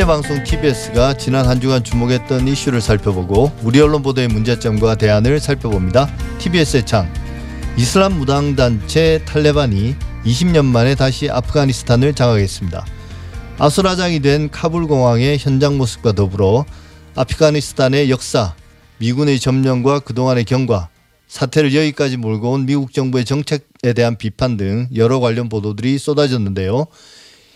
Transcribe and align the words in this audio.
국민의 0.00 0.06
방송 0.06 0.42
TBS가 0.42 1.14
지난 1.18 1.46
한 1.46 1.60
주간 1.60 1.84
주목했던 1.84 2.48
이슈를 2.48 2.80
살펴보고 2.80 3.52
우리 3.62 3.80
언론 3.80 4.02
보도의 4.02 4.28
문제점과 4.28 4.94
대안을 4.94 5.40
살펴봅니다. 5.40 6.08
TBS의 6.38 6.86
창 6.86 7.12
이슬람 7.76 8.14
무당 8.14 8.56
단체 8.56 9.22
탈레반이 9.26 9.94
20년 10.24 10.64
만에 10.64 10.94
다시 10.94 11.28
아프가니스탄을 11.28 12.14
장악했습니다. 12.14 12.86
아수라장이 13.58 14.20
된 14.20 14.50
카불 14.50 14.86
공항의 14.86 15.38
현장 15.38 15.76
모습과 15.76 16.12
더불어 16.12 16.64
아프가니스탄의 17.14 18.10
역사, 18.10 18.54
미군의 18.98 19.38
점령과 19.38 20.00
그동안의 20.00 20.44
경과, 20.44 20.88
사태를 21.28 21.74
여기까지 21.74 22.16
몰고 22.16 22.52
온 22.52 22.66
미국 22.66 22.92
정부의 22.92 23.24
정책에 23.24 23.92
대한 23.94 24.16
비판 24.16 24.56
등 24.56 24.88
여러 24.94 25.20
관련 25.20 25.48
보도들이 25.48 25.98
쏟아졌는데요. 25.98 26.86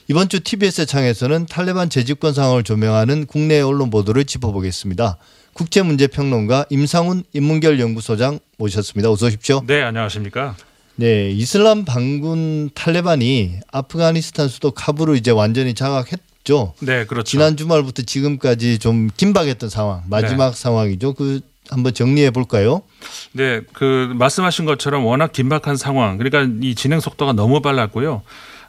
이번 0.06 0.28
주 0.28 0.40
TBS 0.40 0.84
창에서는 0.84 1.46
탈레반 1.46 1.88
재집권 1.88 2.34
상황을 2.34 2.62
조명하는 2.62 3.24
국내 3.24 3.62
언론 3.62 3.88
보도를 3.88 4.26
짚어보겠습니다. 4.26 5.16
국제문제평론가 5.54 6.66
임상훈 6.68 7.24
인문결 7.32 7.80
연구소장 7.80 8.38
모셨습니다. 8.58 9.10
어서 9.10 9.26
오십시오. 9.26 9.62
네, 9.66 9.82
안녕하십니까? 9.82 10.56
네, 10.96 11.30
이슬람 11.30 11.86
반군 11.86 12.68
탈레반이 12.74 13.60
아프가니스탄 13.72 14.48
수도 14.48 14.72
카불을 14.72 15.16
이제 15.16 15.30
완전히 15.30 15.72
장악했죠. 15.72 16.74
네, 16.80 17.06
그렇죠. 17.06 17.24
지난 17.24 17.56
주말부터 17.56 18.02
지금까지 18.02 18.78
좀 18.80 19.08
긴박했던 19.16 19.70
상황, 19.70 20.02
마지막 20.10 20.50
네. 20.50 20.54
상황이죠. 20.60 21.14
그 21.14 21.40
한번 21.70 21.94
정리해 21.94 22.30
볼까요? 22.30 22.82
네, 23.32 23.62
그 23.72 24.12
말씀하신 24.14 24.66
것처럼 24.66 25.06
워낙 25.06 25.32
긴박한 25.32 25.76
상황. 25.78 26.18
그러니까 26.18 26.46
이 26.60 26.74
진행 26.74 27.00
속도가 27.00 27.32
너무 27.32 27.62
빨랐고요. 27.62 28.20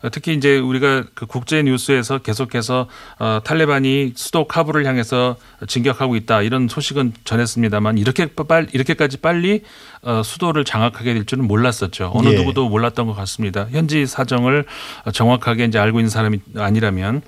어, 0.03 0.09
특히 0.09 0.33
이제 0.33 0.57
우리가 0.57 1.03
그 1.13 1.25
국제 1.25 1.63
뉴스에서 1.63 2.19
계속해서 2.19 2.87
어, 3.19 3.39
탈레반이 3.43 4.13
수도 4.15 4.47
카불을 4.47 4.85
향해서 4.85 5.37
진격하고 5.67 6.15
있다 6.15 6.41
이런 6.41 6.67
소식은 6.67 7.13
전했습니다만 7.23 7.97
이렇게 7.97 8.27
빨 8.27 8.67
이렇게까지 8.71 9.17
빨리 9.17 9.63
어, 10.01 10.21
수도를 10.23 10.65
장악하게 10.65 11.13
될 11.13 11.25
줄은 11.25 11.45
몰랐었죠. 11.47 12.11
어느 12.13 12.29
예. 12.29 12.35
누구도 12.35 12.69
몰랐던 12.69 13.07
것 13.07 13.13
같습니다. 13.13 13.67
현지 13.71 14.05
사정을 14.05 14.65
정확하게 15.13 15.65
이제 15.65 15.79
알고 15.79 15.99
있는 15.99 16.09
사람이 16.09 16.39
아니라면 16.57 17.21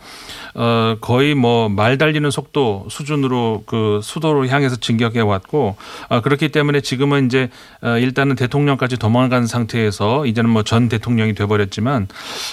어, 0.58 0.97
거의 1.02 1.36
뭐 1.36 1.69
말 1.69 1.97
달리는 1.97 2.30
속도 2.31 2.88
수준으로 2.89 3.63
그 3.67 4.00
수도로 4.03 4.47
향해서 4.47 4.77
진격해 4.77 5.19
왔고 5.19 5.75
아, 6.09 6.22
그렇기 6.22 6.49
때문에 6.49 6.81
지금은 6.81 7.27
이제 7.27 7.49
어, 7.81 7.97
일단은 7.99 8.36
대통령까지 8.36 8.97
도망간 8.97 9.45
상태에서 9.47 10.25
이제는 10.25 10.49
뭐 10.49 10.64
전 10.64 10.89
대통령이 10.89 11.33
돼버렸지만 11.36 12.08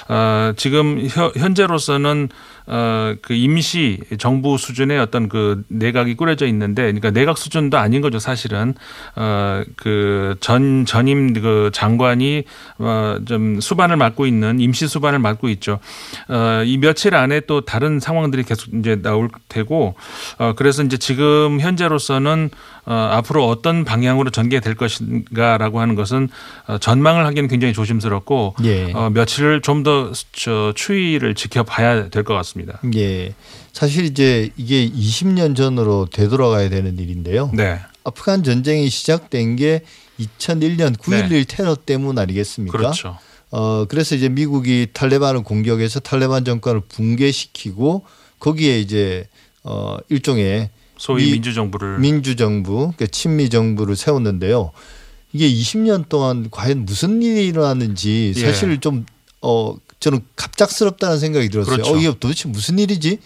어, 0.08 0.52
지금 0.56 1.06
혀, 1.08 1.32
현재로서는 1.36 2.28
어, 2.66 3.14
그 3.20 3.34
임시 3.34 4.00
정부 4.18 4.56
수준의 4.56 4.98
어떤 4.98 5.28
그 5.28 5.62
내각이 5.68 6.14
꾸려져 6.14 6.46
있는데, 6.46 6.82
그러니까 6.82 7.10
내각 7.10 7.38
수준도 7.38 7.78
아닌 7.78 8.00
거죠, 8.00 8.18
사실은. 8.18 8.74
어, 9.16 9.62
그 9.76 10.36
전, 10.40 10.86
전임 10.86 11.32
그 11.34 11.70
장관이 11.72 12.44
어, 12.78 13.18
좀 13.26 13.60
수반을 13.60 13.96
맡고 13.96 14.26
있는 14.26 14.60
임시 14.60 14.88
수반을 14.88 15.18
맡고 15.18 15.48
있죠. 15.50 15.78
어, 16.28 16.62
이 16.64 16.78
며칠 16.78 17.14
안에 17.14 17.40
또 17.40 17.62
다른 17.62 18.00
상황들이 18.00 18.44
계속 18.44 18.72
이제 18.74 19.00
나올 19.02 19.28
테고, 19.48 19.94
어, 20.38 20.52
그래서 20.56 20.82
이제 20.82 20.96
지금 20.96 21.60
현재로서는 21.60 22.50
어, 22.50 22.73
앞으로 22.92 23.48
어떤 23.48 23.84
방향으로 23.84 24.30
전개될 24.30 24.74
것인가라고 24.74 25.80
하는 25.80 25.94
것은 25.94 26.28
어, 26.66 26.78
전망을 26.78 27.24
하기는 27.26 27.48
굉장히 27.48 27.72
조심스럽고, 27.72 28.56
예. 28.64 28.92
어, 28.92 29.10
며칠을 29.10 29.62
좀더 29.62 30.12
추이를 30.74 31.34
지켜봐야 31.34 32.10
될 32.10 32.24
것 32.24 32.34
같습니다. 32.34 32.80
예. 32.96 33.34
사실 33.72 34.04
이제 34.04 34.50
이게 34.56 34.88
20년 34.88 35.56
전으로 35.56 36.06
되돌아가야 36.12 36.68
되는 36.68 36.98
일인데요. 36.98 37.50
네. 37.54 37.80
아프간 38.04 38.42
전쟁이 38.42 38.88
시작된 38.90 39.56
게 39.56 39.82
2001년 40.20 40.96
9.11 40.96 41.44
테러 41.48 41.74
때문 41.74 42.18
아니겠습니까? 42.18 42.76
그렇죠. 42.76 43.18
어 43.50 43.84
그래서 43.88 44.14
이제 44.14 44.28
미국이 44.28 44.88
탈레반을 44.92 45.42
공격해서 45.42 46.00
탈레반 46.00 46.44
정권을 46.44 46.82
붕괴시키고 46.88 48.04
거기에 48.40 48.78
이제 48.80 49.26
어 49.62 49.96
일종의 50.08 50.70
소위 50.96 51.24
미- 51.26 51.32
민주정부를 51.32 51.98
민주정부, 51.98 52.76
그러니까 52.96 53.06
친미 53.06 53.50
정부를 53.50 53.96
세웠는데요. 53.96 54.72
이게 55.32 55.48
20년 55.50 56.08
동안 56.08 56.48
과연 56.50 56.84
무슨 56.84 57.20
일이 57.22 57.46
일어났는지 57.48 58.32
예. 58.36 58.40
사실 58.40 58.78
좀 58.80 59.04
어 59.46 59.76
저는 60.00 60.20
갑작스럽다는 60.36 61.18
생각이 61.18 61.50
들었어요. 61.50 61.76
그렇죠. 61.76 61.92
어 61.92 61.98
이게 61.98 62.10
도대체 62.18 62.48
무슨 62.48 62.78
일이지? 62.78 63.18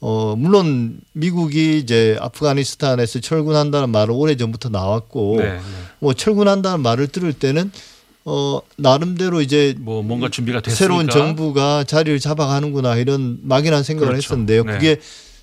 어 0.00 0.34
물론 0.36 0.98
미국이 1.12 1.78
이제 1.78 2.16
아프가니스탄에서 2.20 3.20
철군한다는 3.20 3.90
말은 3.90 4.12
오래 4.12 4.36
전부터 4.36 4.70
나왔고 4.70 5.36
네, 5.38 5.52
네. 5.52 5.60
뭐 6.00 6.14
철군한다는 6.14 6.80
말을 6.80 7.06
들을 7.06 7.32
때는 7.32 7.70
어 8.24 8.60
나름대로 8.76 9.40
이제 9.40 9.76
뭐 9.78 10.02
뭔가 10.02 10.28
준비가 10.28 10.60
됐으니까 10.60 10.76
새로운 10.76 11.08
정부가 11.08 11.84
자리를 11.84 12.18
잡아가는구나 12.18 12.96
이런 12.96 13.38
막연한 13.42 13.84
생각을 13.84 14.14
그렇죠. 14.14 14.24
했었는데요. 14.26 14.64
네. 14.64 14.72
그게 14.72 15.00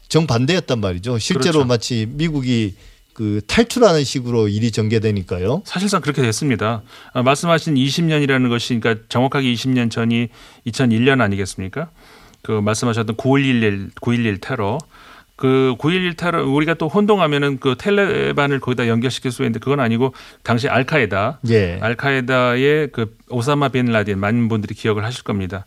정반대였단 0.09 0.79
말이죠. 0.81 1.19
실제로 1.19 1.53
그렇죠. 1.53 1.67
마치 1.67 2.07
미국이 2.09 2.75
그 3.13 3.41
탈출하는 3.47 4.03
식으로 4.03 4.47
일이 4.47 4.71
전개되니까요. 4.71 5.63
사실상 5.65 6.01
그렇게 6.01 6.21
됐습니다. 6.21 6.83
아, 7.13 7.21
말씀하신 7.21 7.75
20년이라는 7.75 8.49
것이 8.49 8.79
그러니까 8.79 9.05
정확하게 9.09 9.53
20년 9.53 9.91
전이 9.91 10.29
2001년 10.67 11.21
아니겠습니까? 11.21 11.89
그 12.41 12.51
말씀하셨던 12.51 13.17
9.11 13.17 13.93
9.11 13.95 14.39
테러 14.41 14.77
그9.11 15.39 16.17
테러 16.17 16.45
우리가 16.45 16.73
또 16.73 16.87
혼동하면은 16.87 17.59
그 17.59 17.75
텔레반을 17.77 18.59
거기다 18.59 18.87
연결시킬 18.87 19.31
수 19.31 19.41
있는데 19.43 19.59
그건 19.59 19.79
아니고 19.79 20.13
당시 20.43 20.67
알카에다 20.67 21.39
예. 21.49 21.79
알카에다의 21.81 22.89
그 22.91 23.15
오사마 23.29 23.69
빈 23.69 23.85
라덴 23.85 24.19
많은 24.19 24.49
분들이 24.49 24.75
기억을 24.75 25.05
하실 25.05 25.23
겁니다. 25.23 25.65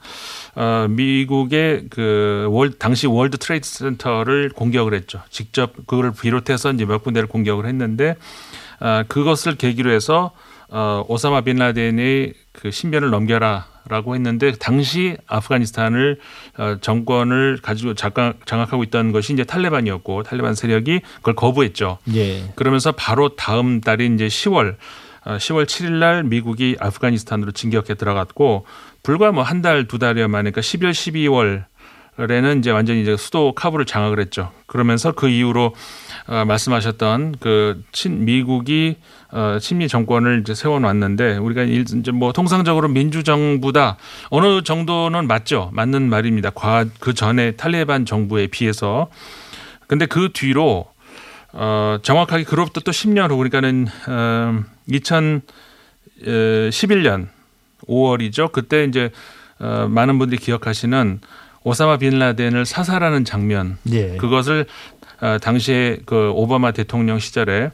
어, 0.55 0.87
미국의 0.91 1.87
그 1.91 2.49
월, 2.51 2.73
당시 2.73 3.07
월드 3.07 3.39
트레이드 3.39 3.67
센터를 3.67 4.51
공격을 4.51 4.93
했죠. 4.95 5.23
직접 5.31 5.73
그걸 5.87 6.13
비롯해서 6.13 6.73
이제 6.73 6.85
몇 6.85 7.03
군데를 7.03 7.29
공격을 7.29 7.67
했는데 7.67 8.17
아, 8.79 9.05
그것을 9.09 9.57
계기로 9.57 9.91
해서 9.91 10.33
어, 10.75 11.05
오사마 11.07 11.43
빈 11.43 11.57
라덴의 11.57 12.33
그 12.53 12.71
신변을 12.71 13.11
넘겨라라고 13.11 14.15
했는데 14.15 14.53
당시 14.53 15.17
아프가니스탄을 15.27 16.19
어, 16.57 16.77
정권을 16.81 17.59
가지고 17.63 17.93
장악, 17.95 18.47
장악하고 18.47 18.83
있던 18.85 19.13
것이 19.13 19.35
이제 19.35 19.45
탈레반이었고 19.45 20.23
탈레반 20.23 20.55
세력이 20.55 21.01
그걸 21.17 21.35
거부했죠. 21.35 21.99
예. 22.15 22.45
그러면서 22.55 22.93
바로 22.93 23.37
다음 23.37 23.81
달인 23.83 24.15
이제 24.15 24.29
10월 24.29 24.77
어, 25.25 25.37
10월 25.37 25.67
7일 25.67 25.93
날 25.93 26.25
미국이 26.25 26.77
아프가니스탄으로 26.81 27.53
진격해 27.53 27.95
들어갔고 27.95 28.65
불과 29.03 29.31
뭐 29.31 29.45
한 29.45 29.61
달 29.61 29.87
두 29.87 29.99
달여 29.99 30.27
만에 30.29 30.51
그러니까 30.51 30.63
11, 30.63 30.91
12월 30.91 31.65
에는 32.19 32.59
이제 32.59 32.71
완전히 32.71 33.01
이제 33.03 33.17
수도 33.17 33.53
카불을 33.55 33.87
장악을 33.87 34.21
했죠. 34.21 34.53
그러면서 34.67 35.13
그 35.13 35.29
이후로 35.29 35.75
어, 36.29 36.45
말씀하셨던 36.45 37.37
그 37.41 37.83
친 37.93 38.25
미국이 38.25 38.97
어, 39.33 39.59
친미 39.61 39.89
정권을 39.89 40.41
이제 40.41 40.55
세워놨는데 40.55 41.39
우리가 41.39 41.63
일- 41.63 41.81
이제 41.83 42.11
뭐 42.13 42.33
통상적으로 42.33 42.89
민주정부다 42.89 43.97
어느 44.31 44.63
정도는 44.63 45.27
맞죠, 45.27 45.71
맞는 45.73 46.09
말입니다. 46.09 46.51
과 46.51 46.85
그 47.01 47.15
전에 47.15 47.53
탈레반 47.53 48.05
정부에 48.07 48.47
비해서 48.49 49.09
근데 49.87 50.07
그 50.07 50.31
뒤로 50.33 50.87
어, 51.53 51.99
정확하게 52.03 52.45
그로부터 52.45 52.81
또 52.81 52.93
10년 52.93 53.31
후 53.31 53.37
그러니까는 53.37 53.87
어, 54.09 54.63
2011년 56.23 57.29
5월이죠. 57.89 58.53
그때 58.53 58.85
이제 58.85 59.11
어, 59.59 59.87
많은 59.89 60.19
분들이 60.19 60.39
기억하시는 60.41 61.21
오사마 61.65 61.99
빈 61.99 62.19
라덴을 62.19 62.65
사살하는 62.67 63.25
장면 63.25 63.79
예. 63.93 64.17
그것을 64.17 64.67
어, 64.92 64.92
당시에 65.41 65.99
그 66.05 66.31
오바마 66.35 66.73
대통령 66.73 67.19
시절에 67.19 67.71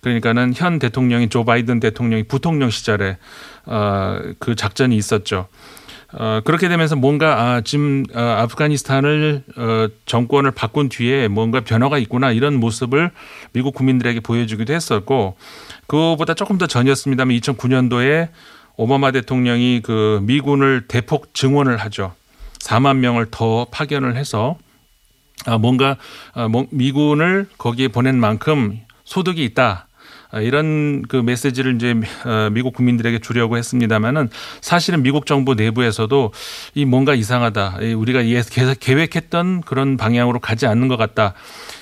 그러니까는 0.00 0.52
현 0.54 0.78
대통령이 0.78 1.28
조 1.28 1.44
바이든 1.44 1.80
대통령이 1.80 2.24
부통령 2.24 2.70
시절에 2.70 3.18
어, 3.66 4.18
그 4.38 4.54
작전이 4.54 4.96
있었죠. 4.96 5.48
어, 6.12 6.40
그렇게 6.44 6.68
되면서 6.68 6.96
뭔가 6.96 7.40
아, 7.40 7.60
지금 7.60 8.04
어, 8.14 8.20
아프가니스탄을 8.20 9.44
어, 9.56 9.88
정권을 10.06 10.50
바꾼 10.50 10.88
뒤에 10.88 11.28
뭔가 11.28 11.60
변화가 11.60 11.98
있구나 11.98 12.32
이런 12.32 12.58
모습을 12.58 13.10
미국 13.52 13.74
국민들에게 13.74 14.18
보여주기도 14.20 14.72
했었고 14.72 15.36
그거보다 15.86 16.34
조금 16.34 16.58
더 16.58 16.66
전이었습니다만 16.66 17.36
2009년도에 17.36 18.28
오바마 18.76 19.12
대통령이 19.12 19.82
그 19.82 20.20
미군을 20.22 20.86
대폭 20.88 21.32
증원을 21.34 21.76
하죠. 21.76 22.14
4만 22.58 22.96
명을 22.96 23.26
더 23.30 23.66
파견을 23.70 24.16
해서 24.16 24.56
아, 24.58 24.69
뭔가 25.58 25.96
아, 26.34 26.48
뭐- 26.48 26.66
미군을 26.70 27.46
거기에 27.58 27.88
보낸 27.88 28.18
만큼 28.18 28.80
소득이 29.04 29.44
있다. 29.44 29.86
아, 30.32 30.40
이런 30.40 31.02
그 31.02 31.16
메시지를 31.16 31.74
이제 31.74 31.94
어, 32.24 32.50
미국 32.52 32.74
국민들에게 32.74 33.18
주려고 33.18 33.56
했습니다만은 33.56 34.28
사실은 34.60 35.02
미국 35.02 35.26
정부 35.26 35.54
내부에서도 35.54 36.32
이 36.74 36.84
뭔가 36.84 37.14
이상하다. 37.14 37.78
우리가 37.96 38.20
계획했던 38.78 39.62
그런 39.62 39.96
방향으로 39.96 40.38
가지 40.38 40.66
않는 40.66 40.86
것 40.88 40.96
같다. 40.96 41.34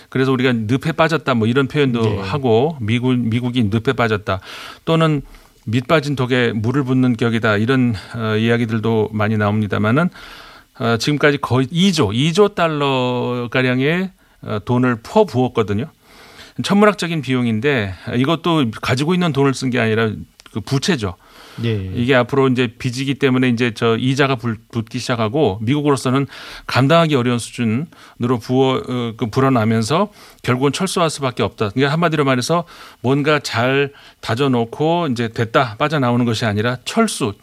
그래서 0.09 0.33
우리가 0.33 0.53
늪에 0.55 0.93
빠졌다 0.93 1.35
뭐 1.35 1.47
이런 1.47 1.69
표현도 1.69 2.01
네. 2.03 2.19
하고 2.21 2.79
미국 2.81 3.15
미국이 3.15 3.65
늪에 3.65 3.93
빠졌다 3.93 4.41
또는 4.87 5.21
밑 5.67 5.87
빠진 5.87 6.17
독에 6.17 6.53
물을 6.55 6.83
붓는 6.85 7.17
격이다 7.19 7.59
이런 7.59 7.95
어, 8.15 8.37
이야기들도 8.37 9.11
많이 9.13 9.37
나옵니다만은 9.37 10.05
어, 10.05 10.09
지금까지 10.99 11.39
거의 11.39 11.67
2조 11.69 12.13
2조 12.15 12.55
달러 12.55 13.49
가량의 13.51 14.11
어, 14.43 14.59
돈을 14.65 15.01
퍼 15.03 15.25
부었거든요. 15.25 15.87
천문학적인 16.63 17.23
비용인데 17.23 17.95
이것도 18.17 18.71
가지고 18.83 19.15
있는 19.15 19.33
돈을 19.33 19.55
쓴 19.55 19.71
게 19.71 19.79
아니라 19.81 20.11
그 20.53 20.61
부채죠. 20.61 21.15
예. 21.65 21.91
이게 21.95 22.15
앞으로 22.15 22.49
이제 22.49 22.69
빚이기 22.79 23.15
때문에 23.15 23.49
이제 23.49 23.73
저 23.75 23.97
이자가 23.97 24.37
붙기 24.37 24.99
시작하고 24.99 25.59
미국으로서는 25.63 26.27
감당하기 26.67 27.17
어려운 27.17 27.39
수준으로 27.39 28.39
부어 28.41 28.77
어, 28.77 29.13
그 29.17 29.27
불어나면서 29.27 30.11
결국은 30.43 30.73
철수할 30.73 31.11
수밖에 31.11 31.43
없다. 31.43 31.71
그러니까 31.71 31.93
한마디로 31.93 32.25
말해서 32.25 32.65
뭔가 33.01 33.41
잘 33.41 33.93
다져놓고 34.21 35.09
이제 35.11 35.29
됐다 35.29 35.77
빠져나오는 35.79 36.25
것이 36.25 36.45
아니라 36.45 36.79
철수 36.85 37.35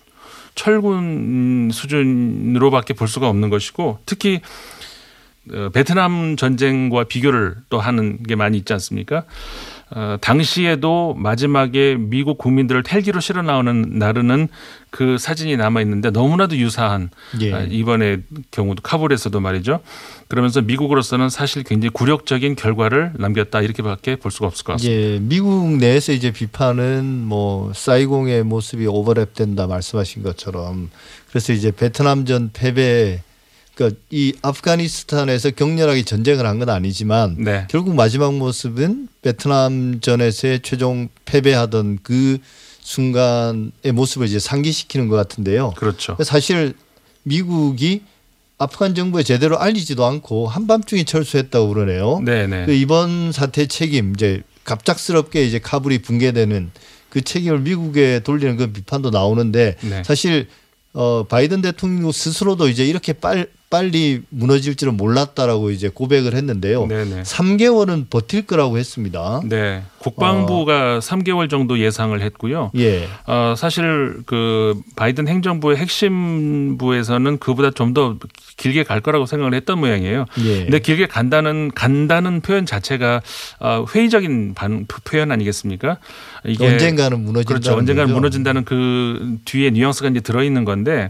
철군 0.55 1.69
수준으로밖에 1.71 2.93
볼 2.93 3.07
수가 3.07 3.29
없는 3.29 3.49
것이고 3.49 3.99
특히 4.05 4.41
어, 5.51 5.69
베트남 5.69 6.35
전쟁과 6.37 7.03
비교를 7.03 7.55
또 7.69 7.79
하는 7.79 8.23
게 8.23 8.35
많이 8.35 8.57
있지 8.57 8.73
않습니까? 8.73 9.25
어, 9.91 10.17
당시에도 10.19 11.13
마지막에 11.15 11.95
미국 11.95 12.39
국민들을 12.39 12.83
헬기로 12.89 13.19
실어 13.19 13.43
나오는 13.43 13.85
나르는 13.99 14.47
그 14.89 15.17
사진이 15.19 15.57
남아 15.57 15.81
있는데 15.81 16.09
너무나도 16.09 16.57
유사한 16.57 17.11
예. 17.41 17.53
아, 17.53 17.61
이번에 17.61 18.19
경우도 18.49 18.81
카불에서도 18.81 19.39
말이죠. 19.39 19.81
그러면서 20.27 20.61
미국으로서는 20.61 21.29
사실 21.29 21.63
굉장히 21.63 21.91
굴욕적인 21.91 22.55
결과를 22.55 23.13
남겼다 23.17 23.61
이렇게밖에 23.61 24.15
볼 24.15 24.31
수가 24.31 24.47
없을 24.47 24.63
것 24.63 24.73
같습니다. 24.73 24.99
예, 24.99 25.19
미국 25.19 25.77
내에서 25.77 26.13
이제 26.13 26.31
비판은 26.31 27.05
뭐 27.25 27.71
사이공의 27.75 28.43
모습이 28.43 28.85
오버랩된다 28.85 29.67
말씀하신 29.67 30.23
것처럼 30.23 30.89
그래서 31.29 31.53
이제 31.53 31.71
베트남전 31.71 32.51
패배 32.53 33.21
그러니까 33.75 33.99
이 34.09 34.33
아프가니스탄에서 34.41 35.51
격렬하게 35.51 36.03
전쟁을 36.03 36.45
한 36.45 36.59
건 36.59 36.69
아니지만 36.69 37.35
네. 37.37 37.67
결국 37.69 37.93
마지막 37.95 38.33
모습은 38.35 39.09
베트남전에서의 39.21 40.61
최종 40.61 41.09
패배하던 41.25 41.99
그 42.01 42.37
순간의 42.81 43.91
모습을 43.93 44.27
이제 44.27 44.39
상기시키는 44.39 45.07
것 45.09 45.15
같은데요. 45.15 45.73
그렇죠. 45.75 46.15
사실 46.23 46.73
미국이 47.23 48.03
아프간 48.57 48.95
정부에 48.95 49.23
제대로 49.23 49.59
알리지도 49.59 50.05
않고 50.05 50.47
한밤중에 50.47 51.03
철수했다고 51.03 51.67
그러네요. 51.69 52.21
네네. 52.23 52.67
그 52.67 52.71
이번 52.73 53.31
사태 53.33 53.65
책임 53.65 54.13
이제 54.15 54.41
갑작스럽게 54.63 55.43
이제 55.43 55.59
카불이 55.59 55.99
붕괴되는 56.03 56.71
그 57.09 57.21
책임을 57.21 57.59
미국에 57.59 58.21
돌리는 58.23 58.55
그 58.55 58.71
비판도 58.71 59.09
나오는데 59.09 59.75
네. 59.81 60.03
사실 60.05 60.47
어 60.93 61.25
바이든 61.27 61.61
대통령 61.61 62.11
스스로도 62.11 62.69
이제 62.69 62.85
이렇게 62.85 63.11
빨 63.11 63.47
빨리 63.75 64.21
무너질 64.29 64.75
줄은 64.75 64.95
몰랐다라고 64.95 65.69
이제 65.69 65.89
고백을 65.89 66.33
했는데요. 66.33 66.87
네네. 66.87 67.23
3개월은 67.23 68.09
버틸 68.09 68.45
거라고 68.45 68.77
했습니다. 68.77 69.41
네. 69.43 69.83
국방부가 69.97 70.95
어. 70.95 70.99
3개월 70.99 71.49
정도 71.49 71.77
예상을 71.77 72.19
했고요. 72.21 72.71
예. 72.77 73.05
어, 73.27 73.53
사실 73.57 74.19
그 74.25 74.79
바이든 74.95 75.27
행정부의 75.27 75.75
핵심부에서는 75.77 77.37
그보다 77.39 77.71
좀 77.71 77.95
더 77.95 78.17
길게 78.57 78.83
갈 78.83 78.99
거라고 78.99 79.25
생각을 79.25 79.53
했던 79.53 79.79
모양이에요. 79.79 80.25
예. 80.43 80.63
근데 80.63 80.79
길게 80.79 81.05
간다는 81.07 81.71
간다는 81.73 82.41
표현 82.41 82.65
자체가 82.65 83.21
어, 83.61 83.85
회의적인 83.93 84.53
반, 84.53 84.85
표현 85.05 85.31
아니겠습니까? 85.31 85.97
이게 86.45 86.67
언젠가는 86.67 87.17
무너진다. 87.17 87.47
그렇죠. 87.47 87.73
언젠가는 87.77 88.13
무너진다는 88.13 88.65
그 88.65 89.37
뒤에 89.45 89.69
뉘앙스가 89.69 90.09
이제 90.09 90.19
들어 90.19 90.43
있는 90.43 90.65
건데 90.65 91.09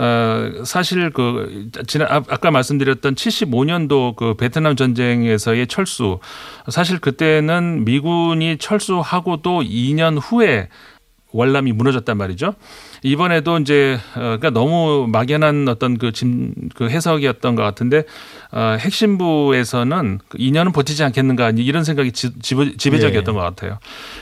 어, 0.00 0.62
사실 0.64 1.10
그 1.10 1.70
지난 1.88 2.06
아, 2.08 2.22
아까 2.28 2.52
말씀드렸던 2.52 3.16
75년도 3.16 4.14
그 4.14 4.34
베트남 4.34 4.76
전쟁에서의 4.76 5.66
철수 5.66 6.20
사실 6.68 7.00
그때는 7.00 7.84
미군이 7.84 8.58
철수하고 8.58 9.42
또 9.42 9.60
2년 9.60 10.20
후에 10.22 10.68
월남이 11.32 11.72
무너졌단 11.72 12.16
말이죠. 12.16 12.54
이번에도 13.02 13.58
이제 13.58 13.98
어 14.14 14.20
그러니까 14.20 14.50
너무 14.50 15.06
막연한 15.10 15.68
어떤 15.68 15.98
그, 15.98 16.12
짐, 16.12 16.54
그 16.74 16.88
해석이었던 16.88 17.54
것 17.56 17.62
같은데 17.62 18.04
어 18.52 18.76
핵심부에서는 18.78 20.20
2년은 20.30 20.66
그 20.66 20.72
버티지 20.72 21.02
않겠는가 21.04 21.50
이런 21.56 21.82
생각이 21.82 22.12
지, 22.12 22.30
지배 22.40 22.98
적이었던 22.98 23.34
네. 23.34 23.38
것 23.38 23.40
같아요. 23.40 23.78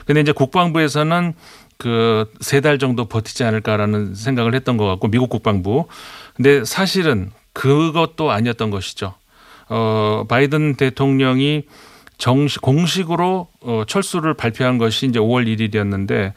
근데 0.06 0.22
이제 0.22 0.32
국방부에서는 0.32 1.34
그 1.78 2.26
세 2.40 2.60
달 2.60 2.78
정도 2.78 3.04
버티지 3.06 3.44
않을까라는 3.44 4.14
생각을 4.14 4.54
했던 4.54 4.76
것 4.76 4.86
같고 4.86 5.08
미국 5.08 5.28
국방부. 5.30 5.86
근데 6.34 6.64
사실은 6.64 7.30
그것도 7.52 8.30
아니었던 8.30 8.70
것이죠. 8.70 9.14
어 9.68 10.24
바이든 10.28 10.76
대통령이 10.76 11.64
정식 12.18 12.62
공식으로 12.62 13.48
어 13.60 13.82
철수를 13.86 14.32
발표한 14.34 14.78
것이 14.78 15.06
이제 15.06 15.18
5월 15.18 15.46
1일이었는데 15.46 16.32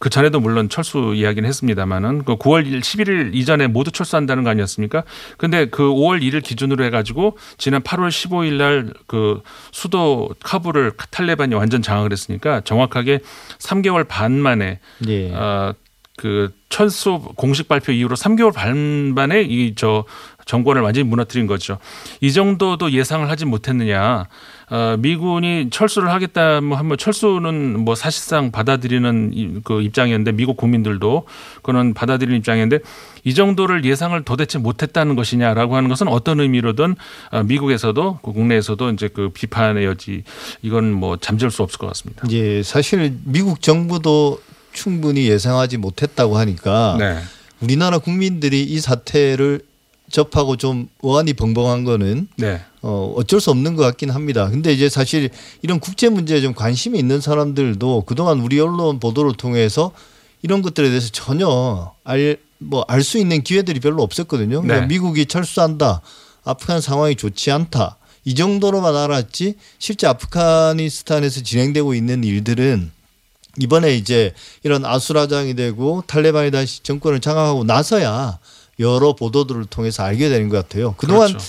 그 0.00 0.10
전에도 0.10 0.40
물론 0.40 0.68
철수 0.68 1.12
이야기는 1.14 1.48
했습니다마는 1.48 2.24
그 2.24 2.36
9월 2.36 2.66
1일, 2.66 2.80
11일 2.80 3.34
이전에 3.34 3.68
모두 3.68 3.92
철수한다는 3.92 4.42
거 4.42 4.50
아니었습니까? 4.50 5.04
근데 5.36 5.66
그 5.66 5.82
5월 5.84 6.20
1일 6.22 6.42
기준으로 6.42 6.84
해가지고 6.84 7.38
지난 7.58 7.82
8월 7.82 8.08
15일 8.08 8.54
날 8.54 8.92
그 9.06 9.42
수도 9.72 10.30
카불을 10.42 10.92
탈레반이 11.10 11.54
완전 11.54 11.82
장악을 11.82 12.12
했으니까 12.12 12.60
정확하게 12.62 13.20
3개월 13.58 14.06
반 14.08 14.32
만에 14.32 14.78
예. 15.08 15.32
어, 15.32 15.74
그 16.16 16.52
철수 16.68 17.20
공식 17.36 17.66
발표 17.68 17.92
이후로 17.92 18.16
3개월 18.16 18.52
반 18.52 19.14
만에 19.14 19.42
이 19.42 19.74
저 19.76 20.04
정권을 20.46 20.82
완전히 20.82 21.06
무너뜨린 21.08 21.46
거죠. 21.46 21.78
이 22.20 22.32
정도도 22.32 22.90
예상을 22.90 23.28
하지 23.30 23.44
못했느냐. 23.44 24.26
어, 24.70 24.96
미군이 24.98 25.68
철수를 25.70 26.10
하겠다 26.10 26.60
뭐 26.60 26.78
하면 26.78 26.96
철수는 26.96 27.80
뭐 27.80 27.96
사실상 27.96 28.52
받아들이는 28.52 29.62
그 29.64 29.82
입장이었는데 29.82 30.32
미국 30.32 30.56
국민들도 30.56 31.26
그런 31.62 31.92
받아들이는 31.92 32.38
입장이었는데 32.38 32.84
이 33.24 33.34
정도를 33.34 33.84
예상을 33.84 34.22
도대체 34.24 34.58
못했다는 34.58 35.16
것이냐라고 35.16 35.76
하는 35.76 35.88
것은 35.88 36.06
어떤 36.08 36.40
의미로든 36.40 36.94
어, 37.32 37.42
미국에서도 37.42 38.20
그 38.22 38.32
국내에서도 38.32 38.90
이제 38.90 39.08
그 39.08 39.30
비판의 39.30 39.84
여지 39.84 40.22
이건 40.62 40.92
뭐 40.92 41.16
잠재울 41.16 41.50
수 41.50 41.62
없을 41.62 41.78
것 41.78 41.88
같습니다. 41.88 42.26
예, 42.30 42.62
사실 42.62 43.14
미국 43.24 43.60
정부도 43.60 44.40
충분히 44.72 45.28
예상하지 45.28 45.78
못했다고 45.78 46.38
하니까 46.38 46.96
네. 46.98 47.18
우리나라 47.60 47.98
국민들이 47.98 48.62
이 48.62 48.78
사태를 48.80 49.62
접하고 50.10 50.56
좀 50.56 50.88
어안이 51.02 51.34
벙벙한 51.34 51.84
거는 51.84 52.28
네. 52.36 52.60
어, 52.82 53.14
어쩔 53.16 53.40
수 53.40 53.50
없는 53.50 53.76
것 53.76 53.82
같긴 53.82 54.10
합니다. 54.10 54.48
근데 54.50 54.72
이제 54.72 54.88
사실 54.88 55.30
이런 55.62 55.80
국제 55.80 56.08
문제에 56.08 56.40
좀 56.40 56.54
관심이 56.54 56.98
있는 56.98 57.20
사람들도 57.20 58.04
그동안 58.06 58.40
우리 58.40 58.58
언론 58.60 58.98
보도를 59.00 59.34
통해서 59.34 59.92
이런 60.42 60.62
것들에 60.62 60.88
대해서 60.88 61.08
전혀 61.12 61.92
알, 62.04 62.38
뭐 62.58 62.84
알 62.88 63.02
수 63.02 63.18
있는 63.18 63.42
기회들이 63.42 63.80
별로 63.80 64.02
없었거든요. 64.02 64.62
그러니까 64.62 64.80
네. 64.80 64.86
미국이 64.86 65.26
철수한다. 65.26 66.00
아프간 66.44 66.80
상황이 66.80 67.14
좋지 67.16 67.50
않다. 67.50 67.96
이 68.24 68.34
정도로만 68.34 68.94
알았지 68.96 69.54
실제 69.78 70.06
아프가니스탄에서 70.06 71.42
진행되고 71.42 71.94
있는 71.94 72.24
일들은 72.24 72.90
이번에 73.58 73.94
이제 73.96 74.32
이런 74.62 74.84
아수라장이 74.84 75.54
되고 75.54 76.02
탈레반이 76.06 76.50
다시 76.50 76.82
정권을 76.82 77.20
장악하고 77.20 77.64
나서야 77.64 78.38
여러 78.80 79.14
보도들을 79.14 79.66
통해서 79.66 80.02
알게 80.02 80.28
되는 80.28 80.48
것 80.48 80.56
같아요. 80.56 80.94
그동안 80.96 81.28
그렇죠. 81.28 81.44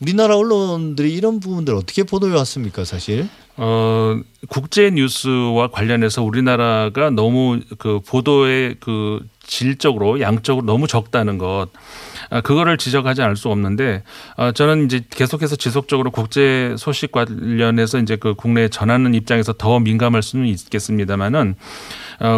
우리나라 0.00 0.36
언론들이 0.36 1.12
이런 1.14 1.40
부분들 1.40 1.74
어떻게 1.74 2.02
보도해 2.02 2.34
왔습니까, 2.36 2.84
사실? 2.84 3.28
어, 3.56 4.20
국제 4.48 4.90
뉴스와 4.90 5.68
관련해서 5.68 6.22
우리나라가 6.22 7.10
너무 7.10 7.60
그 7.78 8.00
보도의 8.06 8.76
그 8.80 9.20
질적으로 9.46 10.20
양적으로 10.20 10.66
너무 10.66 10.86
적다는 10.86 11.38
것. 11.38 11.68
아, 12.30 12.40
그거를 12.40 12.78
지적하지 12.78 13.22
않을 13.22 13.36
수 13.36 13.48
없는데 13.48 14.02
어, 14.36 14.50
저는 14.52 14.86
이제 14.86 15.04
계속해서 15.10 15.56
지속적으로 15.56 16.10
국제 16.10 16.74
소식 16.78 17.12
관련해서 17.12 17.98
이제 17.98 18.16
그 18.16 18.34
국내에 18.34 18.68
전하는 18.68 19.14
입장에서 19.14 19.52
더 19.52 19.78
민감할 19.78 20.22
수는 20.22 20.46
있겠습니다만은 20.46 21.54
어, 21.54 21.54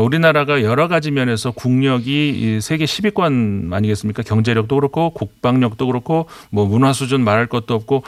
우리나라가 0.03 0.63
여러 0.63 0.89
가지 0.89 1.11
면에서 1.11 1.51
국력이 1.51 2.61
세계 2.63 2.85
10위권 2.85 3.73
아니겠습니까? 3.73 4.23
경제력도 4.23 4.75
그렇고 4.75 5.11
국방력도 5.11 5.87
그렇고 5.87 6.27
뭐 6.51 6.67
문화 6.67 6.93
수준 6.93 7.23
말할 7.23 7.47
것도 7.47 7.75
없고 7.75 8.03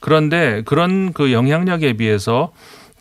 그런데 0.00 0.62
그런 0.64 1.12
그 1.12 1.32
영향력에 1.32 1.94
비해서 1.94 2.52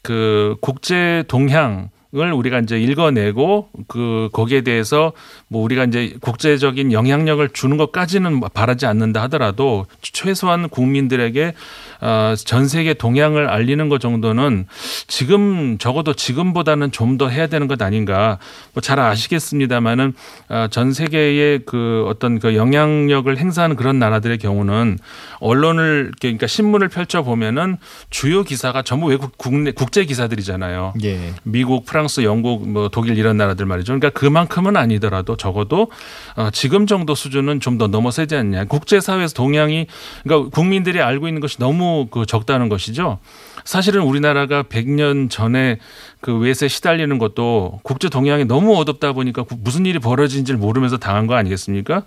그 0.02 0.56
국제 0.62 1.24
동향 1.28 1.90
을 2.16 2.34
우리가 2.34 2.58
이제 2.58 2.80
읽어내고 2.80 3.70
그 3.88 4.30
거기에 4.34 4.62
대해서 4.62 5.14
뭐 5.48 5.62
우리가 5.62 5.84
이제 5.84 6.16
국제적인 6.22 6.92
영향력을 6.92 7.48
주는 7.50 7.78
것까지는 7.78 8.42
바라지 8.52 8.88
않는다 8.88 9.22
하더라도 9.24 9.86
최소한 10.02 10.70
국민들에게 10.70 11.54
어전 12.02 12.68
세계 12.68 12.96
동향을 12.96 13.48
알리는 13.48 13.90
것 13.90 14.00
정도는 14.00 14.66
지금 15.08 15.78
적어도 15.78 16.14
지금보다는 16.14 16.92
좀 16.92 17.20
더 17.20 17.28
해야 17.28 17.48
되는 17.48 17.68
것 17.68 17.82
아닌가 17.82 18.40
뭐 18.74 18.82
잘 18.82 19.00
아시겠습니다만은 19.00 20.14
어전 20.48 20.94
세계의 20.94 21.64
그 21.66 22.06
어떤 22.08 22.40
그 22.40 22.56
영향력을 22.56 23.38
행사하는 23.38 23.76
그런 23.76 24.00
나라들의 24.00 24.38
경우는 24.38 24.98
언론을 25.42 26.12
그러니까 26.20 26.48
신문을 26.48 26.88
펼쳐 26.88 27.24
보면은 27.24 27.78
주요 28.10 28.44
기사가 28.44 28.84
전부 28.84 29.08
외국 29.08 29.38
국내 29.38 29.72
국제 29.72 30.06
기사들이잖아요. 30.06 30.94
예. 31.04 31.34
미국, 31.44 31.86
프랑스, 31.86 31.99
영국, 32.24 32.68
뭐 32.70 32.90
독일 32.90 33.18
이런 33.18 33.38
나라들 33.38 33.66
말이죠. 33.66 33.94
그러니까 33.94 34.10
그만큼은 34.12 34.78
아니더라도 34.78 35.38
적어도 35.38 35.90
어, 36.36 36.50
지금 36.52 36.86
정도 36.86 37.16
수준은 37.16 37.60
좀 37.60 37.80
더 37.80 37.88
넘어서지 37.88 38.36
않냐. 38.36 38.66
국제사회에서 38.66 39.34
동향이 39.34 39.88
그러니까 40.24 40.50
국민들이 40.52 41.02
알고 41.02 41.28
있는 41.28 41.42
것이 41.42 41.58
너무 41.58 42.08
그 42.12 42.28
적다는 42.28 42.70
것이죠. 42.70 43.18
사실은 43.64 44.04
우리나라가 44.04 44.64
100년 44.64 45.30
전에 45.30 45.80
그 46.22 46.38
외세 46.38 46.68
시달리는 46.68 47.18
것도 47.18 47.80
국제 47.84 48.10
동향이 48.10 48.46
너무 48.46 48.76
어둡다 48.78 49.14
보니까 49.14 49.46
무슨 49.62 49.86
일이 49.86 50.00
벌어진지를 50.00 50.60
모르면서 50.60 50.98
당한 50.98 51.28
거 51.28 51.36
아니겠습니까? 51.36 52.04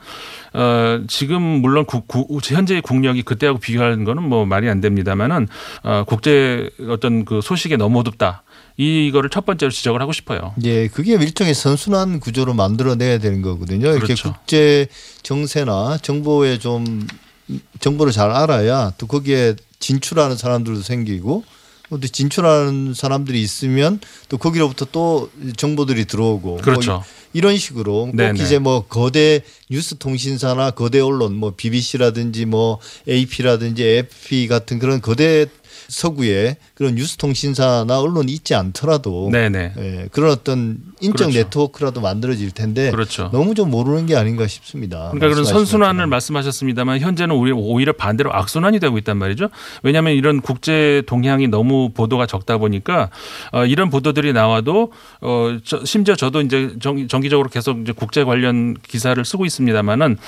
어, 0.53 1.01
지금 1.09 1.43
물론 1.43 1.85
국, 1.87 2.07
국, 2.07 2.29
현재의 2.43 2.83
국력이 2.83 3.23
그때하고 3.23 3.59
비교하는 3.59 4.05
거는 4.05 4.23
뭐 4.23 4.45
말이 4.45 4.69
안 4.69 4.81
됩니다만은 4.81 5.49
어, 5.85 6.05
국제 6.07 6.69
어떤 6.89 7.25
그 7.25 7.41
소식에 7.41 7.77
너무 7.77 8.01
어둡다. 8.01 8.43
이거를 8.77 9.31
첫 9.31 9.45
번째로 9.45 9.71
지적을 9.71 10.01
하고 10.01 10.13
싶어요. 10.13 10.55
예, 10.65 10.89
그게 10.89 11.13
일종의 11.15 11.55
선순환 11.55 12.21
구조로 12.21 12.55
만들어내야 12.55 13.19
되는 13.19 13.43
거거든요. 13.43 13.89
이렇게 13.89 14.07
그렇죠. 14.07 14.33
국제 14.33 14.87
정세나 15.23 15.99
정보에 16.03 16.59
좀 16.59 17.07
정보를 17.81 18.13
잘 18.13 18.31
알아야 18.31 18.93
또 18.99 19.07
거기에 19.07 19.57
진출하는 19.79 20.37
사람들도 20.37 20.83
생기고 20.83 21.45
또 21.91 21.99
진출하는 22.01 22.95
사람들이 22.95 23.43
있으면 23.43 24.01
또 24.29 24.39
거기로부터 24.39 24.87
또 24.93 25.31
정보들이 25.57 26.07
들어오고 26.07 26.59
그렇죠. 26.59 26.93
뭐 26.93 27.05
이런 27.35 27.59
식으로 27.59 28.07
꼭 28.07 28.17
네네. 28.17 28.43
이제 28.43 28.59
뭐 28.59 28.87
거대 28.87 29.43
뉴스 29.71 29.97
통신사나 29.99 30.71
거대 30.71 31.01
언론 31.01 31.35
뭐 31.35 31.53
BBC라든지 31.55 32.47
뭐 32.47 32.79
AP라든지 33.09 33.85
AFP 33.85 34.49
같은 34.49 34.79
그런 34.79 35.03
거대 35.03 35.47
서구에 35.89 36.57
그런 36.75 36.95
뉴스 36.95 37.17
통신사나 37.17 38.01
언론이 38.01 38.33
있지 38.33 38.55
않더라도 38.55 39.31
네네. 39.33 39.73
예, 39.79 40.09
그런 40.13 40.31
어떤 40.31 40.79
인적 41.01 41.29
그렇죠. 41.29 41.39
네트워크라도 41.39 42.01
만들어질 42.01 42.51
텐데 42.51 42.91
그렇죠. 42.91 43.31
너무 43.33 43.55
좀 43.55 43.71
모르는 43.71 44.07
게 44.07 44.17
아닌가 44.17 44.47
싶습니다. 44.47 45.11
그러니까 45.13 45.29
그런 45.29 45.45
선순환을. 45.45 46.07
말씀하셨습니다만 46.07 47.01
현재는 47.01 47.35
오히려 47.35 47.93
반대로 47.93 48.33
악순환이 48.33 48.79
되고 48.81 48.99
있단 48.99 49.17
말이죠. 49.17 49.49
왜냐하면 49.83 50.15
이런 50.15 50.41
국제 50.41 51.03
동향이 51.07 51.49
너무 51.49 51.91
보도가 51.91 52.27
적다 52.27 52.59
보니까 52.59 53.11
어, 53.53 53.65
이런 53.65 53.91
보도들이 53.91 54.33
나와도 54.33 54.93
어, 55.21 55.59
저, 55.65 55.85
심지어 55.85 56.15
저도 56.15 56.41
이제 56.43 56.75
정, 56.81 57.09
정기적으로 57.09 57.49
계속 57.49 57.81
이제 57.81 57.93
국제 57.93 58.25
관련 58.25 58.75
기사를 58.75 59.23
쓰고 59.25 59.47
있습니다만은 59.47 60.19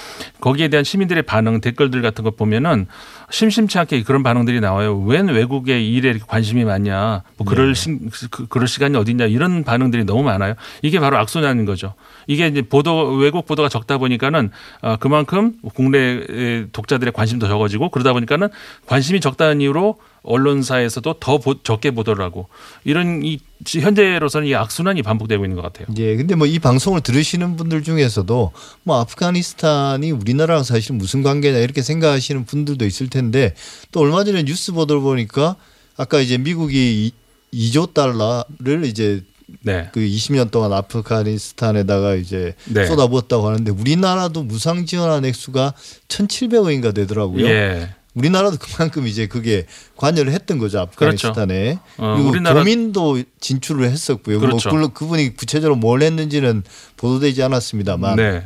거기에 0.40 0.68
대한 0.68 0.84
시민들의 0.84 1.22
반응 1.24 1.60
댓글들 1.60 2.02
같은 2.02 2.24
거 2.24 2.30
보면은 2.30 2.86
심심치 3.30 3.78
않게 3.78 4.02
그런 4.02 4.22
반응들이 4.22 4.60
나와요. 4.60 4.98
웬 4.98 5.28
외국 5.28 5.43
의 5.68 5.92
일에 5.92 6.10
이렇게 6.10 6.24
관심이 6.26 6.64
많냐? 6.64 7.22
뭐 7.36 7.46
그럴 7.46 7.74
네. 7.74 7.74
시, 7.74 7.98
그, 8.30 8.46
그럴 8.46 8.68
시간이 8.68 8.96
어딨냐? 8.96 9.26
이런 9.26 9.64
반응들이 9.64 10.04
너무 10.04 10.22
많아요. 10.22 10.54
이게 10.82 11.00
바로 11.00 11.16
악순환인 11.18 11.64
거죠. 11.64 11.94
이게 12.26 12.46
이제 12.46 12.62
보도 12.62 13.14
외국 13.14 13.46
보도가 13.46 13.68
적다 13.68 13.98
보니까는 13.98 14.50
어, 14.82 14.96
그만큼 14.96 15.54
국내 15.74 16.66
독자들의 16.72 17.12
관심도 17.12 17.48
적어지고 17.48 17.90
그러다 17.90 18.12
보니까는 18.12 18.48
관심이 18.86 19.20
적다는 19.20 19.60
이유로 19.60 19.98
언론사에서도 20.24 21.14
더 21.20 21.38
보- 21.38 21.62
적게 21.62 21.90
보도를 21.92 22.24
하고 22.24 22.48
이런 22.84 23.22
이 23.24 23.38
현재로서는 23.66 24.48
이 24.48 24.54
악순환이 24.54 25.02
반복되고 25.02 25.44
있는 25.44 25.56
것 25.56 25.62
같아요. 25.62 25.86
예, 25.98 26.16
근데 26.16 26.34
뭐 26.34 26.46
이 26.46 26.58
방송을 26.58 27.00
들으시는 27.02 27.56
분들 27.56 27.82
중에서도 27.82 28.52
뭐 28.82 29.00
아프가니스탄이 29.00 30.10
우리나라랑 30.10 30.64
사실 30.64 30.94
무슨 30.94 31.22
관계냐 31.22 31.58
이렇게 31.58 31.82
생각하시는 31.82 32.44
분들도 32.44 32.84
있을 32.86 33.08
텐데 33.08 33.54
또 33.92 34.00
얼마 34.00 34.24
전에 34.24 34.44
뉴스 34.44 34.72
보도를 34.72 35.00
보니까 35.02 35.56
아까 35.96 36.20
이제 36.20 36.38
미국이 36.38 37.12
2조 37.52 37.94
달러를 37.94 38.84
이제 38.86 39.22
네. 39.62 39.88
그 39.92 40.00
20년 40.00 40.50
동안 40.50 40.72
아프가니스탄에다가 40.72 42.14
이제 42.14 42.54
네. 42.64 42.86
쏟아부었다고 42.86 43.46
하는데 43.46 43.70
우리나라도 43.70 44.42
무상 44.42 44.86
지원한 44.86 45.24
액수가 45.24 45.74
1,700억인가 46.08 46.94
되더라고요. 46.94 47.46
예. 47.46 47.94
우리나라도 48.14 48.56
그만큼 48.60 49.06
이제 49.06 49.26
그게 49.26 49.66
관여를 49.96 50.32
했던 50.32 50.58
거죠 50.58 50.80
아프가니스탄에. 50.80 51.78
어, 51.98 52.14
그리고 52.16 52.30
우리나라- 52.30 52.60
교민도 52.60 53.22
진출을 53.40 53.90
했었고요. 53.90 54.40
그렇죠. 54.40 54.68
뭐 54.68 54.76
물론 54.78 54.94
그분이 54.94 55.36
구체적으로 55.36 55.74
뭘 55.76 56.02
했는지는 56.02 56.62
보도되지 56.96 57.42
않았습니다만. 57.42 58.16
네. 58.16 58.44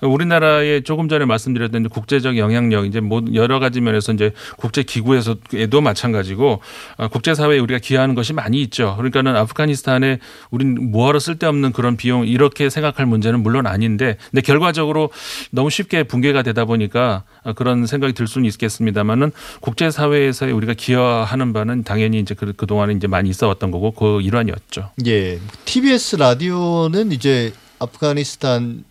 우리나라의 0.00 0.82
조금 0.82 1.08
전에 1.08 1.24
말씀드렸던 1.24 1.88
국제적 1.88 2.36
영향력 2.36 2.86
이제 2.86 3.00
뭐 3.00 3.22
여러 3.34 3.58
가지 3.58 3.80
면에서 3.80 4.12
이제 4.12 4.32
국제 4.56 4.82
기구에서도 4.82 5.80
마찬가지고 5.80 6.60
어, 6.96 7.08
국제 7.08 7.34
사회에 7.34 7.58
우리가 7.58 7.78
기여하는 7.78 8.14
것이 8.14 8.32
많이 8.32 8.60
있죠. 8.62 8.94
그러니까는 8.96 9.36
아프가니스탄에 9.36 10.18
우린 10.50 10.90
뭐하러 10.90 11.18
쓸데없는 11.18 11.72
그런 11.72 11.96
비용 11.96 12.26
이렇게 12.26 12.70
생각할 12.70 13.06
문제는 13.06 13.42
물론 13.42 13.66
아닌데 13.66 14.16
근데 14.30 14.42
결과적으로 14.42 15.10
너무 15.50 15.70
쉽게 15.70 16.04
붕괴가 16.04 16.42
되다 16.42 16.64
보니까 16.64 17.24
어, 17.42 17.52
그런 17.52 17.86
생각이 17.86 18.12
들 18.12 18.26
수는 18.26 18.48
있겠습니다만은 18.48 19.32
국제 19.60 19.90
사회에서 19.90 20.46
우리가 20.46 20.74
기여하는 20.74 21.52
바는 21.52 21.84
당연히 21.84 22.20
이제 22.20 22.34
그 22.34 22.52
그동안에 22.52 22.94
이제 22.94 23.06
많이 23.06 23.30
있어 23.30 23.48
왔던 23.48 23.70
거고 23.70 23.92
그 23.92 24.20
일환이었죠. 24.20 24.90
예. 25.06 25.38
TBS 25.64 26.16
라디오는 26.16 27.12
이제 27.12 27.52
아프가니스탄 27.78 28.84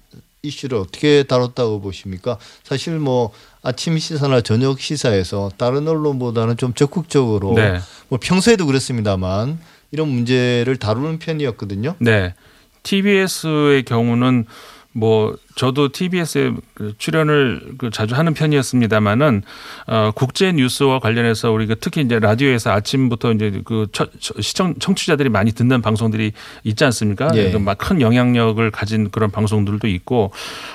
이슈를 0.44 0.78
어떻게 0.78 1.24
다뤘다고 1.24 1.80
보십니까? 1.80 2.38
사실 2.64 3.00
뭐 3.00 3.32
아침 3.62 3.98
시사나 3.98 4.42
저녁 4.42 4.80
시사에서 4.80 5.50
다른 5.58 5.88
언론보다는 5.88 6.58
좀 6.58 6.74
적극적으로 6.74 7.54
네. 7.56 7.80
뭐 8.10 8.20
평소에도 8.22 8.66
그랬습니다만 8.66 9.58
이런 9.92 10.10
문제를 10.10 10.76
다루는 10.76 11.20
편이었거든요. 11.20 11.96
네. 12.00 12.36
TBS의 12.84 13.84
경우는 13.86 14.46
뭐 14.92 15.34
저도 15.56 15.90
TBS에 15.92 16.52
출연을 16.98 17.62
그 17.78 17.90
자주 17.92 18.16
하는 18.16 18.34
편이었습니다만은 18.34 19.44
어 19.88 20.12
국제 20.16 20.52
뉴스와 20.52 21.00
관련해서 21.00 21.52
우리가 21.52 21.76
특히 21.80 22.02
이제 22.02 22.20
라디오에서 22.20 22.72
아침부터 22.72 23.34
이제 23.34 23.62
그 23.64 23.88
처- 23.92 24.08
처- 24.20 24.34
시청 24.42 24.76
청취자들이 24.80 25.30
많이 25.30 25.52
듣는 25.52 25.82
방송들이 25.82 26.32
있지 26.64 26.84
않습니까? 26.86 27.30
예. 27.36 27.58
막큰 27.58 28.02
영향력을 28.02 28.70
가진 28.72 29.10
그런 29.12 29.30
방송들도 29.32 29.88
있고 29.88 30.32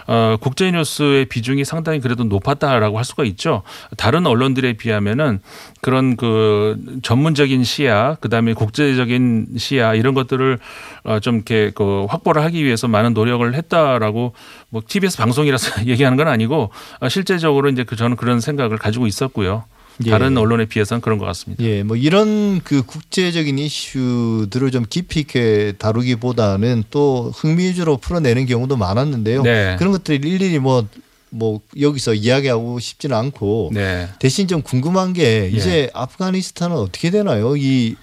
어 0.07 0.37
국제 0.41 0.71
뉴스의 0.71 1.25
비중이 1.27 1.65
상당히 1.65 2.01
그래도 2.01 2.25
높았다라고 2.25 2.99
할 2.99 3.05
수가 3.05 3.25
있죠. 3.25 3.63
다른 3.97 4.27
언론들에 4.27 4.75
비하면은 4.75 5.41
그런 5.81 6.17
그 6.17 6.77
전문적인 7.03 7.65
시야, 7.65 8.17
그다음에 8.17 8.53
국제적인 8.55 9.47
시야 9.59 9.95
이런 9.95 10.15
것들을 10.15 10.59
어 11.05 11.19
좀 11.21 11.37
이렇게 11.37 11.73
그 11.75 12.05
확보를 12.09 12.43
하기 12.45 12.65
위해서 12.65 12.87
많은 12.87 13.13
노력을 13.13 13.53
했다라고 13.53 14.35
뭐 14.71 14.83
TBS 14.87 15.17
방송이라서 15.17 15.87
얘기하는 15.89 16.17
건 16.17 16.29
아니고 16.29 16.71
어, 17.01 17.09
실제적으로 17.09 17.69
이제 17.71 17.85
그 17.85 17.97
저는 17.97 18.17
그런 18.17 18.41
생각을 18.41 18.79
가지고 18.79 19.07
있었고요. 19.07 19.65
예. 20.07 20.11
다른 20.11 20.37
언론에 20.37 20.67
비해서는 20.67 21.01
그런 21.01 21.19
것 21.19 21.25
같습니다. 21.27 21.63
예, 21.65 21.83
뭐 21.83 21.97
이런 21.97 22.61
그 22.63 22.83
국제적인 22.85 23.59
이슈들을 23.59 24.71
좀 24.71 24.85
깊이 24.89 25.21
있게 25.21 25.75
다루기보다는 25.79 26.85
또 26.91 27.33
흥미 27.35 27.65
위주로 27.65 27.97
풀어내는 27.97 28.47
경우도 28.47 28.77
많았는데요. 28.77 29.43
네. 29.43 29.75
그런 29.77 29.93
것들을 29.93 30.25
일일이 30.25 30.61
뭐, 30.61 30.87
뭐 31.31 31.61
여기서 31.81 32.15
이야기하고 32.15 32.79
싶지는 32.79 33.17
않고 33.17 33.71
네. 33.75 34.09
대신 34.21 34.47
좀 34.47 34.63
궁금한 34.63 35.15
게 35.15 35.51
이제 35.53 35.91
아프가니스탄은 35.95 36.77
어떻게 36.77 37.11
되나요? 37.11 37.57
이 37.57 37.97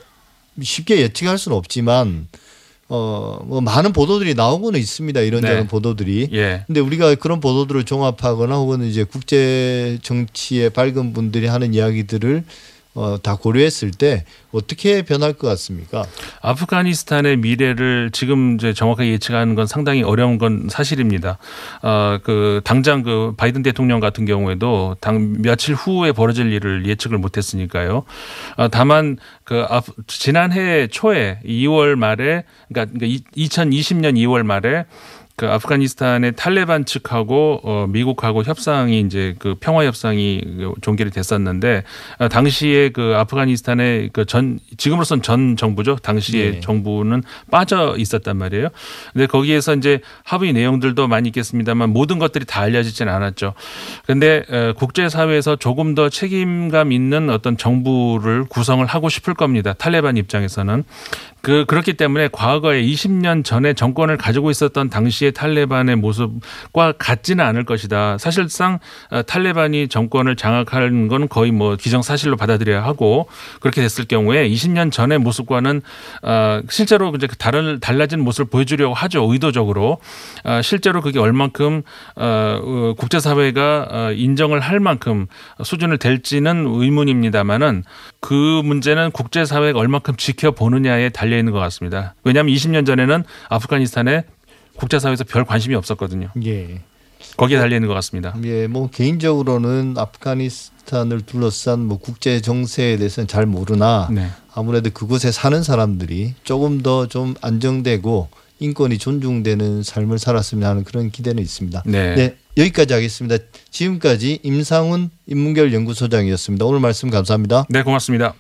쉽게 0.62 1.00
예측할 1.01 1.38
수는 1.38 1.57
없지만 1.57 2.27
어, 2.87 3.39
뭐 3.45 3.61
많은 3.61 3.93
보도들이 3.93 4.35
나오고는 4.35 4.79
있습니다. 4.79 5.19
이런저런 5.21 5.61
네. 5.61 5.67
보도들이. 5.67 6.29
예. 6.33 6.63
근데 6.67 6.79
우리가 6.79 7.15
그런 7.15 7.39
보도들을 7.39 7.83
종합하거나 7.83 8.55
혹은 8.55 8.83
이제 8.83 9.03
국제 9.03 9.97
정치에 10.03 10.69
밝은 10.69 11.13
분들이 11.13 11.47
하는 11.47 11.73
이야기들을 11.73 12.43
어, 12.95 13.17
다 13.21 13.35
고려했을 13.35 13.91
때 13.91 14.23
어떻게 14.51 15.01
변할 15.01 15.33
것 15.33 15.47
같습니까? 15.49 16.05
아프가니스탄의 16.41 17.37
미래를 17.37 18.09
지금 18.13 18.55
이제 18.55 18.73
정확하게 18.73 19.11
예측하는 19.11 19.53
건 19.55 19.67
상당히 19.67 20.01
어려운 20.01 20.37
건 20.37 20.67
사실입니다. 20.69 21.37
어, 21.83 22.19
그 22.23 22.61
당장 22.63 23.03
그 23.03 23.33
바이든 23.35 23.63
대통령 23.63 23.99
같은 23.99 24.25
경우에도 24.25 24.95
당 25.01 25.41
며칠 25.41 25.75
후에 25.75 26.13
벌어질 26.13 26.53
일을 26.53 26.85
예측을 26.87 27.17
못했으니까요. 27.17 28.03
어, 28.55 28.67
다만 28.69 29.17
그 29.43 29.65
아프, 29.69 29.91
지난해 30.07 30.87
초에 30.87 31.39
2월 31.45 31.95
말에 31.95 32.45
그러니까 32.69 33.05
2020년 33.35 34.15
2월 34.15 34.43
말에 34.43 34.85
그 35.37 35.47
아프가니스탄의 35.47 36.33
탈레반 36.35 36.85
측하고 36.85 37.61
어 37.63 37.87
미국하고 37.89 38.43
협상이 38.43 38.99
이제 39.01 39.35
그 39.39 39.55
평화 39.59 39.85
협상이 39.85 40.41
종결이 40.81 41.09
됐었는데 41.09 41.83
어, 42.19 42.27
당시에 42.29 42.89
그 42.89 43.13
아프가니스탄의 43.15 44.09
그 44.13 44.25
전 44.25 44.59
지금으로선 44.77 45.21
전 45.21 45.55
정부죠. 45.55 45.97
당시에 45.97 46.51
네. 46.51 46.59
정부는 46.59 47.23
빠져 47.51 47.95
있었단 47.97 48.35
말이에요. 48.37 48.69
근데 49.13 49.27
거기에서 49.27 49.75
이제 49.75 50.01
합의 50.23 50.51
내용들도 50.51 51.07
많이 51.07 51.29
있겠습니다만 51.29 51.91
모든 51.91 52.19
것들이 52.19 52.45
다 52.45 52.61
알려지지는 52.61 53.13
않았죠. 53.13 53.53
근데 54.05 54.43
어, 54.49 54.73
국제 54.75 55.07
사회에서 55.09 55.55
조금 55.55 55.95
더 55.95 56.09
책임감 56.09 56.91
있는 56.91 57.29
어떤 57.29 57.55
정부를 57.55 58.45
구성을 58.45 58.85
하고 58.85 59.09
싶을 59.09 59.33
겁니다. 59.35 59.73
탈레반 59.73 60.17
입장에서는 60.17 60.83
그 61.45 61.63
그렇기 61.65 61.93
때문에 61.93 62.29
과거에 62.31 62.81
20년 62.81 63.45
전에 63.45 63.73
정권을 63.73 64.17
가지고 64.17 64.49
있었던 64.49 64.89
당시의 64.89 65.31
탈레반의 65.33 65.95
모습과 65.95 66.93
같지는 66.97 67.45
않을 67.45 67.65
것이다. 67.65 68.17
사실상 68.17 68.79
어, 69.11 69.21
탈레반이 69.21 69.87
정권을 69.87 70.37
장악하는 70.37 71.07
건 71.07 71.29
거의 71.29 71.51
뭐 71.51 71.75
기정사실로 71.75 72.35
받아들여야 72.35 72.83
하고 72.83 73.29
그렇게 73.59 73.79
됐을 73.83 74.05
경우에 74.05 74.49
20년 74.49 74.91
전의 74.91 75.19
모습과는 75.19 75.83
어, 76.23 76.61
실제로 76.67 77.13
이제 77.15 77.27
다른 77.37 77.79
달라진 77.79 78.21
모습을 78.21 78.49
보여주려고 78.49 78.95
하죠. 78.95 79.31
의도적으로 79.31 79.99
어, 80.45 80.61
실제로 80.63 80.99
그게 80.99 81.19
얼만큼 81.19 81.83
국제사회가 82.97 83.87
어, 83.91 84.11
인정을 84.13 84.61
할 84.61 84.79
만큼 84.79 85.27
수준을 85.63 85.99
될지는 85.99 86.65
의문입니다만은 86.67 87.83
그 88.19 88.33
문제는 88.65 89.11
국제사회가 89.11 89.77
얼만큼 89.77 90.15
지켜보느냐에 90.15 91.09
달려 91.35 91.39
있는 91.39 91.51
것 91.51 91.59
같습니다. 91.59 92.15
왜냐하면 92.23 92.53
20년 92.55 92.85
전에는 92.85 93.23
아프가니스탄에 93.49 94.23
국제사회에서 94.77 95.23
별 95.25 95.45
관심이 95.45 95.75
없었거든요. 95.75 96.29
예. 96.45 96.81
거기에 97.37 97.57
달려 97.57 97.75
있는 97.75 97.87
것 97.87 97.93
같습니다. 97.95 98.35
예, 98.43 98.67
뭐 98.67 98.89
개인적으로는 98.89 99.95
아프가니스탄을 99.97 101.21
둘러싼 101.21 101.79
뭐 101.85 101.97
국제 101.97 102.39
정세에 102.39 102.97
대해서는 102.97 103.27
잘 103.27 103.45
모르나 103.45 104.07
네. 104.11 104.29
아무래도 104.53 104.89
그곳에 104.91 105.31
사는 105.31 105.61
사람들이 105.63 106.35
조금 106.43 106.81
더 106.81 107.07
좀 107.07 107.35
안정되고 107.41 108.29
인권이 108.59 108.97
존중되는 108.99 109.83
삶을 109.83 110.17
살았으면 110.19 110.69
하는 110.69 110.83
그런 110.83 111.11
기대는 111.11 111.43
있습니다. 111.43 111.83
네. 111.85 112.15
네, 112.15 112.35
여기까지 112.55 112.93
하겠습니다. 112.93 113.43
지금까지 113.69 114.39
임상훈 114.43 115.09
인문결 115.27 115.73
연구소장이었습니다. 115.73 116.63
오늘 116.65 116.79
말씀 116.79 117.09
감사합니다. 117.09 117.65
네, 117.69 117.83
고맙습니다. 117.83 118.35